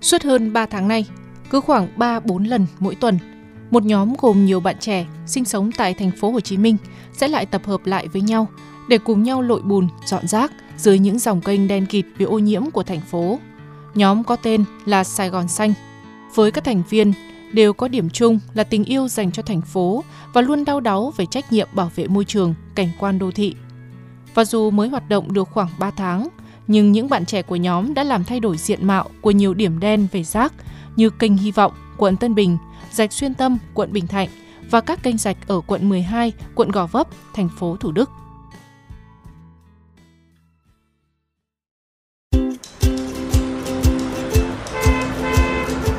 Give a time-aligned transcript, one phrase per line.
[0.00, 1.06] Suốt hơn 3 tháng nay,
[1.50, 3.18] cứ khoảng 3-4 lần mỗi tuần,
[3.70, 6.76] một nhóm gồm nhiều bạn trẻ sinh sống tại thành phố Hồ Chí Minh
[7.12, 8.46] sẽ lại tập hợp lại với nhau
[8.88, 12.38] để cùng nhau lội bùn, dọn rác dưới những dòng kênh đen kịt vì ô
[12.38, 13.38] nhiễm của thành phố.
[13.94, 15.72] Nhóm có tên là Sài Gòn Xanh.
[16.34, 17.12] Với các thành viên
[17.52, 21.12] đều có điểm chung là tình yêu dành cho thành phố và luôn đau đáu
[21.16, 23.54] về trách nhiệm bảo vệ môi trường, cảnh quan đô thị.
[24.34, 26.28] Và dù mới hoạt động được khoảng 3 tháng,
[26.68, 29.80] nhưng những bạn trẻ của nhóm đã làm thay đổi diện mạo của nhiều điểm
[29.80, 30.52] đen về rác
[30.96, 32.58] như kênh Hy vọng, quận Tân Bình,
[32.92, 34.28] rạch Xuyên Tâm, quận Bình Thạnh
[34.70, 38.10] và các kênh rạch ở quận 12, quận Gò Vấp, thành phố Thủ Đức.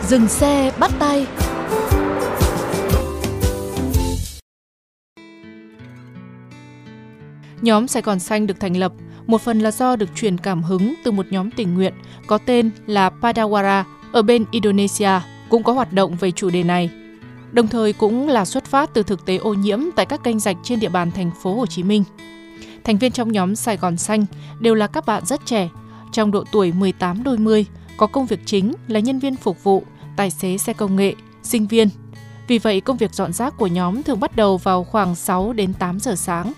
[0.07, 1.27] Dừng xe bắt tay
[7.61, 8.93] Nhóm Sài Gòn Xanh được thành lập
[9.27, 11.93] một phần là do được truyền cảm hứng từ một nhóm tình nguyện
[12.27, 15.11] có tên là Padawara ở bên Indonesia
[15.49, 16.89] cũng có hoạt động về chủ đề này.
[17.51, 20.57] Đồng thời cũng là xuất phát từ thực tế ô nhiễm tại các kênh rạch
[20.63, 22.03] trên địa bàn thành phố Hồ Chí Minh.
[22.83, 24.25] Thành viên trong nhóm Sài Gòn Xanh
[24.59, 25.69] đều là các bạn rất trẻ,
[26.11, 27.65] trong độ tuổi 18 đôi mươi,
[27.97, 29.83] có công việc chính là nhân viên phục vụ,
[30.15, 31.89] tài xế xe công nghệ, sinh viên.
[32.47, 35.73] Vì vậy, công việc dọn rác của nhóm thường bắt đầu vào khoảng 6 đến
[35.73, 36.53] 8 giờ sáng.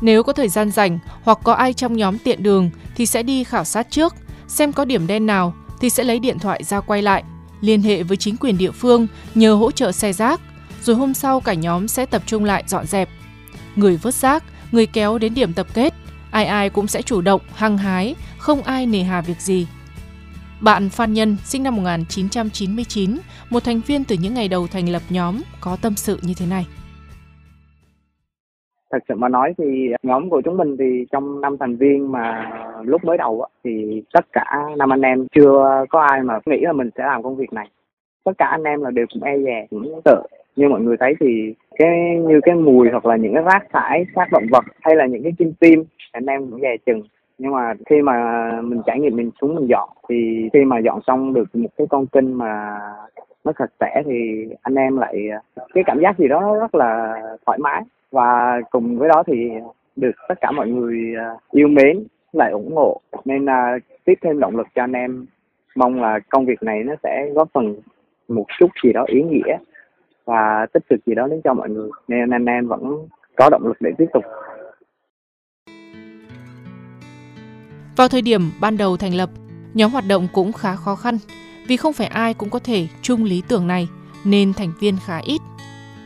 [0.00, 3.44] Nếu có thời gian rảnh hoặc có ai trong nhóm tiện đường thì sẽ đi
[3.44, 4.14] khảo sát trước,
[4.48, 7.24] xem có điểm đen nào thì sẽ lấy điện thoại ra quay lại,
[7.60, 10.40] liên hệ với chính quyền địa phương nhờ hỗ trợ xe rác,
[10.82, 13.08] rồi hôm sau cả nhóm sẽ tập trung lại dọn dẹp.
[13.76, 15.94] Người vớt rác, người kéo đến điểm tập kết,
[16.30, 19.66] ai ai cũng sẽ chủ động, hăng hái, không ai nề hà việc gì.
[20.60, 23.18] Bạn Phan Nhân, sinh năm 1999,
[23.50, 26.46] một thành viên từ những ngày đầu thành lập nhóm, có tâm sự như thế
[26.46, 26.66] này
[28.92, 32.52] thật sự mà nói thì nhóm của chúng mình thì trong năm thành viên mà
[32.82, 34.44] lúc mới đầu á, thì tất cả
[34.78, 37.68] năm anh em chưa có ai mà nghĩ là mình sẽ làm công việc này.
[38.24, 40.22] Tất cả anh em là đều cũng e dè cũng sợ.
[40.56, 44.04] Như mọi người thấy thì cái như cái mùi hoặc là những cái rác thải
[44.16, 47.02] xác động vật hay là những cái kim tim anh em cũng dè chừng
[47.42, 51.00] nhưng mà khi mà mình trải nghiệm, mình xuống mình dọn, thì khi mà dọn
[51.06, 52.78] xong được một cái con kênh mà
[53.44, 55.28] nó sạch sẽ thì anh em lại,
[55.74, 57.14] cái cảm giác gì đó rất là
[57.46, 57.82] thoải mái.
[58.10, 59.50] Và cùng với đó thì
[59.96, 63.00] được tất cả mọi người à, yêu mến, lại ủng hộ.
[63.24, 65.26] Nên là tiếp thêm động lực cho anh em.
[65.76, 67.76] Mong là công việc này nó sẽ góp phần
[68.28, 69.56] một chút gì đó ý nghĩa
[70.24, 71.90] và tích cực gì đó đến cho mọi người.
[72.08, 74.24] Nên anh em vẫn có động lực để tiếp tục.
[78.00, 79.30] Vào thời điểm ban đầu thành lập,
[79.74, 81.18] nhóm hoạt động cũng khá khó khăn
[81.66, 83.88] vì không phải ai cũng có thể chung lý tưởng này
[84.24, 85.40] nên thành viên khá ít.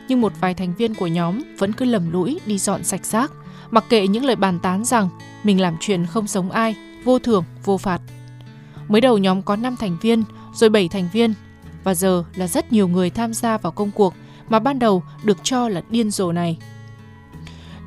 [0.07, 3.31] Nhưng một vài thành viên của nhóm vẫn cứ lầm lũi đi dọn sạch rác,
[3.71, 5.09] mặc kệ những lời bàn tán rằng
[5.43, 8.01] mình làm chuyện không giống ai, vô thưởng, vô phạt.
[8.87, 10.23] Mới đầu nhóm có 5 thành viên,
[10.53, 11.33] rồi 7 thành viên,
[11.83, 14.13] và giờ là rất nhiều người tham gia vào công cuộc
[14.49, 16.57] mà ban đầu được cho là điên rồ này.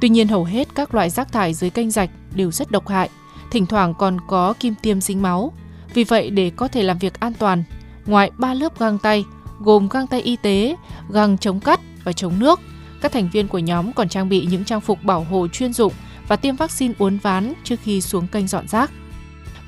[0.01, 3.11] Tuy nhiên hầu hết các loại rác thải dưới kênh rạch đều rất độc hại,
[3.51, 5.53] thỉnh thoảng còn có kim tiêm dính máu.
[5.95, 7.65] Vì vậy để có thể làm việc an toàn,
[8.07, 9.25] ngoài 3 lớp găng tay
[9.61, 10.77] gồm găng tay y tế,
[11.11, 12.61] găng chống cắt và chống nước,
[13.01, 15.93] các thành viên của nhóm còn trang bị những trang phục bảo hộ chuyên dụng
[16.29, 18.91] và tiêm vaccine uốn ván trước khi xuống kênh dọn rác.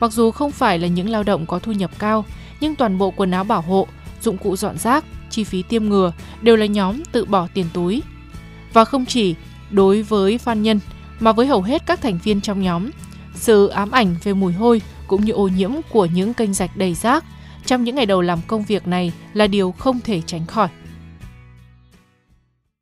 [0.01, 2.25] Mặc dù không phải là những lao động có thu nhập cao,
[2.61, 3.87] nhưng toàn bộ quần áo bảo hộ,
[4.23, 6.13] dụng cụ dọn rác, chi phí tiêm ngừa
[6.43, 8.03] đều là nhóm tự bỏ tiền túi.
[8.73, 9.35] Và không chỉ
[9.71, 10.81] đối với Phan Nhân,
[11.21, 12.91] mà với hầu hết các thành viên trong nhóm,
[13.35, 16.95] sự ám ảnh về mùi hôi cũng như ô nhiễm của những kênh rạch đầy
[16.95, 17.25] rác
[17.65, 20.69] trong những ngày đầu làm công việc này là điều không thể tránh khỏi.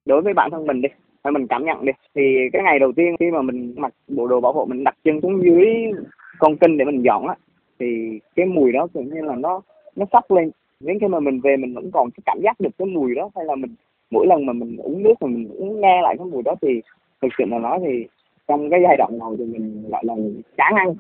[0.09, 0.89] đối với bản thân mình đi,
[1.25, 2.23] hay mình cảm nhận đi, thì
[2.53, 5.21] cái ngày đầu tiên khi mà mình mặc bộ đồ bảo hộ, mình đặt chân
[5.21, 5.67] xuống dưới
[6.39, 7.35] con kênh để mình dọn á,
[7.81, 7.87] thì
[8.37, 9.61] cái mùi đó tự nhiên là nó
[9.97, 12.71] nó sắp lên đến khi mà mình về mình vẫn còn cái cảm giác được
[12.79, 13.75] cái mùi đó, hay là mình,
[14.11, 16.81] mỗi lần mà mình uống nước mà mình uống nghe lại cái mùi đó thì
[17.23, 18.07] thực sự mà nói thì
[18.49, 20.15] trong cái giai đoạn đầu thì mình, gọi là,
[20.57, 20.95] chán ăn.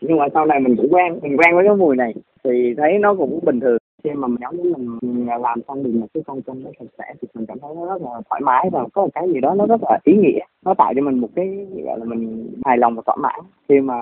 [0.00, 2.14] Nhưng mà sau này mình cũng quen, mình quen với cái mùi này
[2.44, 3.78] thì thấy nó cũng bình thường.
[4.04, 7.04] Khi mà nếu như mình làm xong được một cái con kênh nó sạch sẽ
[7.20, 9.54] thì mình cảm thấy nó rất là thoải mái và có một cái gì đó
[9.54, 10.40] nó rất là ý nghĩa.
[10.64, 13.80] Nó tạo cho mình một cái, gọi là, mình hài lòng và thỏa mãn khi
[13.80, 13.94] mà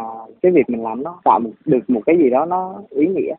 [0.42, 3.34] cái việc mình làm nó tạo được một cái gì đó nó ý nghĩa.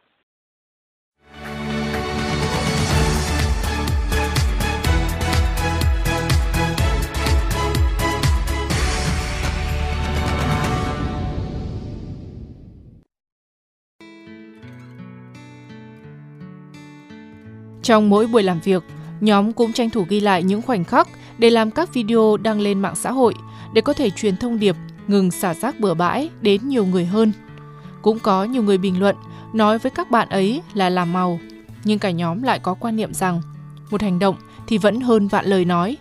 [17.83, 18.83] Trong mỗi buổi làm việc,
[19.21, 21.07] nhóm cũng tranh thủ ghi lại những khoảnh khắc
[21.38, 23.33] để làm các video đăng lên mạng xã hội
[23.74, 24.75] để có thể truyền thông điệp
[25.07, 27.31] ngừng xả rác bừa bãi đến nhiều người hơn.
[28.01, 29.15] Cũng có nhiều người bình luận
[29.53, 31.39] nói với các bạn ấy là làm màu,
[31.83, 33.41] nhưng cả nhóm lại có quan niệm rằng
[33.91, 34.35] một hành động
[34.68, 35.97] thì vẫn hơn vạn lời nói.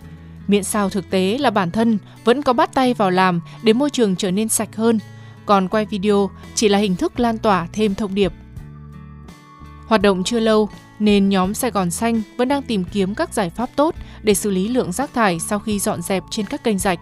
[0.47, 3.89] Miễn sao thực tế là bản thân vẫn có bắt tay vào làm để môi
[3.89, 4.99] trường trở nên sạch hơn,
[5.45, 8.33] còn quay video chỉ là hình thức lan tỏa thêm thông điệp.
[9.87, 10.69] Hoạt động chưa lâu
[11.03, 14.51] nên nhóm Sài Gòn Xanh vẫn đang tìm kiếm các giải pháp tốt để xử
[14.51, 16.99] lý lượng rác thải sau khi dọn dẹp trên các kênh rạch.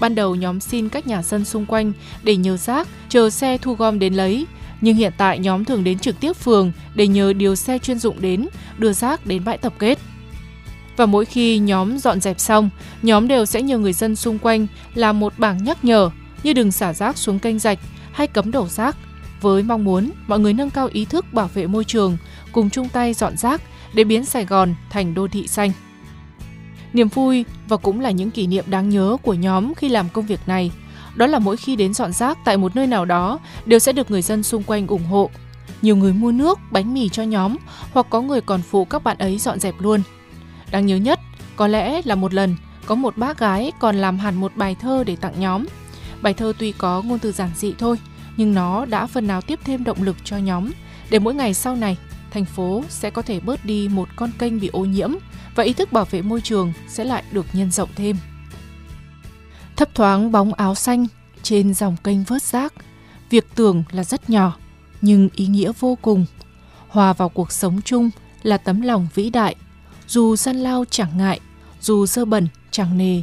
[0.00, 3.74] Ban đầu nhóm xin các nhà dân xung quanh để nhờ rác, chờ xe thu
[3.74, 4.46] gom đến lấy,
[4.80, 8.20] nhưng hiện tại nhóm thường đến trực tiếp phường để nhờ điều xe chuyên dụng
[8.20, 9.98] đến, đưa rác đến bãi tập kết.
[10.96, 12.70] Và mỗi khi nhóm dọn dẹp xong,
[13.02, 16.10] nhóm đều sẽ nhờ người dân xung quanh làm một bảng nhắc nhở
[16.42, 17.78] như đừng xả rác xuống kênh rạch
[18.12, 18.96] hay cấm đổ rác,
[19.44, 22.16] với mong muốn mọi người nâng cao ý thức bảo vệ môi trường,
[22.52, 23.62] cùng chung tay dọn rác
[23.94, 25.72] để biến Sài Gòn thành đô thị xanh.
[26.92, 30.26] Niềm vui và cũng là những kỷ niệm đáng nhớ của nhóm khi làm công
[30.26, 30.70] việc này.
[31.14, 34.10] Đó là mỗi khi đến dọn rác tại một nơi nào đó đều sẽ được
[34.10, 35.30] người dân xung quanh ủng hộ.
[35.82, 37.56] Nhiều người mua nước, bánh mì cho nhóm
[37.92, 40.02] hoặc có người còn phụ các bạn ấy dọn dẹp luôn.
[40.70, 41.20] Đáng nhớ nhất,
[41.56, 42.56] có lẽ là một lần
[42.86, 45.64] có một bác gái còn làm hẳn một bài thơ để tặng nhóm.
[46.22, 47.96] Bài thơ tuy có ngôn từ giản dị thôi,
[48.36, 50.70] nhưng nó đã phần nào tiếp thêm động lực cho nhóm
[51.10, 51.96] để mỗi ngày sau này
[52.30, 55.10] thành phố sẽ có thể bớt đi một con kênh bị ô nhiễm
[55.54, 58.16] và ý thức bảo vệ môi trường sẽ lại được nhân rộng thêm.
[59.76, 61.06] Thấp thoáng bóng áo xanh
[61.42, 62.74] trên dòng kênh vớt rác,
[63.30, 64.56] việc tưởng là rất nhỏ
[65.00, 66.26] nhưng ý nghĩa vô cùng.
[66.88, 68.10] Hòa vào cuộc sống chung
[68.42, 69.54] là tấm lòng vĩ đại,
[70.08, 71.40] dù gian lao chẳng ngại,
[71.80, 73.22] dù dơ bẩn chẳng nề.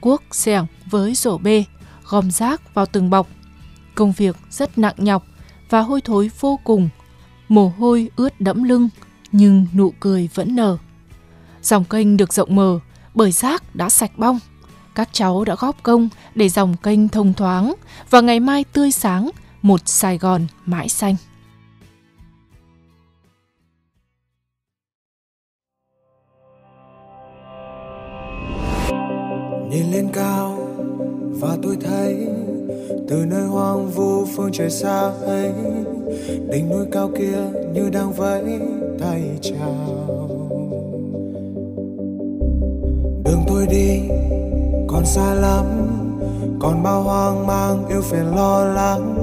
[0.00, 1.64] Quốc xẻng với rổ bê,
[2.08, 3.28] gom rác vào từng bọc.
[3.94, 5.24] Công việc rất nặng nhọc
[5.68, 6.88] và hôi thối vô cùng–
[7.50, 8.88] mồ hôi ướt đẫm lưng,
[9.32, 10.76] nhưng nụ cười vẫn nở.
[11.62, 12.78] Dòng kênh được rộng mở
[13.14, 14.38] bởi rác đã sạch bong.
[14.94, 17.74] Các cháu đã góp công để dòng kênh thông thoáng
[18.10, 19.30] và ngày mai tươi sáng,
[19.62, 21.16] một Sài Gòn mãi xanh.
[29.70, 30.58] Nhìn lên cao
[31.40, 32.28] và tôi thấy
[33.08, 35.52] từ nơi hoang vu phương trời xa ấy,
[36.50, 37.38] đỉnh núi cao kia
[37.72, 38.60] như đang vẫy
[39.00, 40.28] tay chào.
[43.24, 44.00] Đường tôi đi,
[44.88, 45.64] còn xa lắm,
[46.60, 49.16] còn bao hoang mang yêu phiền lo lắng,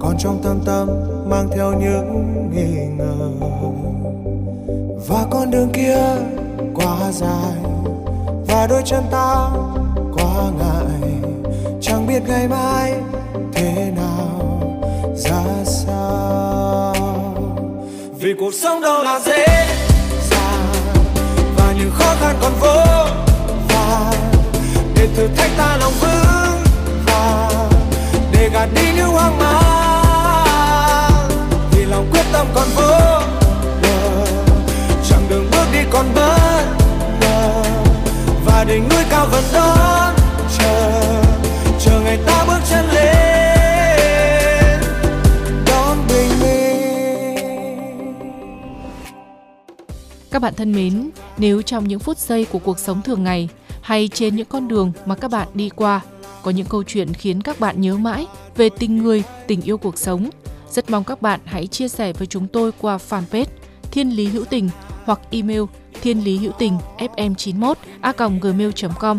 [0.00, 0.88] còn trong tâm tâm
[1.28, 2.24] mang theo những
[2.54, 3.30] nghi ngờ.
[5.08, 5.98] Và con đường kia
[6.74, 7.56] quá dài,
[8.46, 9.50] và đôi chân ta
[10.14, 11.21] quá ngại
[11.92, 12.94] chẳng biết ngày mai
[13.54, 14.62] thế nào,
[15.16, 16.94] ra sao.
[18.20, 19.46] Vì cuộc sống đâu là dễ
[20.30, 20.66] dàng,
[21.56, 22.76] và những khó khăn còn vô
[23.68, 24.12] và
[24.96, 26.62] để thử thách ta lòng vững
[27.06, 27.50] và
[28.32, 31.28] để gạt đi những hoang mang.
[31.72, 33.22] Vì lòng quyết tâm còn vô
[33.82, 34.26] bờ
[35.08, 36.64] chặng đường bước đi còn bất
[37.20, 37.62] ngờ.
[38.46, 40.21] Và đỉnh núi cao vẫn đón
[42.12, 43.16] ngày ta bước chân lên.
[45.66, 47.36] Đón bình minh
[50.30, 53.48] các bạn thân mến, nếu trong những phút giây của cuộc sống thường ngày
[53.82, 56.00] hay trên những con đường mà các bạn đi qua,
[56.42, 58.26] có những câu chuyện khiến các bạn nhớ mãi
[58.56, 60.30] về tình người, tình yêu cuộc sống,
[60.70, 63.46] rất mong các bạn hãy chia sẻ với chúng tôi qua fanpage
[63.90, 64.70] Thiên Lý Hữu Tình
[65.04, 65.62] hoặc email
[66.02, 69.18] thiên lý hữu tình fm91 a gmail.com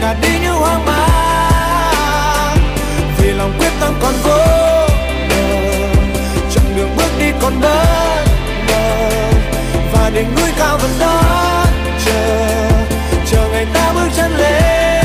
[0.00, 2.56] gạt đi những hoang mang.
[3.18, 4.38] Vì lòng quyết tâm còn vô
[5.28, 5.56] bờ
[6.50, 8.24] chặng đường bước đi còn bất
[8.68, 9.20] ngờ.
[9.92, 11.22] Và đỉnh núi cao vẫn đó
[12.06, 12.46] chờ
[13.30, 14.99] chờ ngày ta bước chân lên.